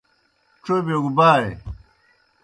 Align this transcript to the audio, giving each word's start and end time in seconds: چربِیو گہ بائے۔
چربِیو 0.63 0.99
گہ 1.03 1.11
بائے۔ 1.17 1.47